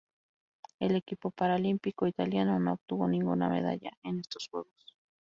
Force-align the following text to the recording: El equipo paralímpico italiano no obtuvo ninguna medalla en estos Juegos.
El 0.79 0.95
equipo 0.95 1.29
paralímpico 1.29 2.07
italiano 2.07 2.57
no 2.59 2.73
obtuvo 2.73 3.07
ninguna 3.07 3.49
medalla 3.49 3.91
en 4.03 4.19
estos 4.21 4.47
Juegos. 4.49 4.95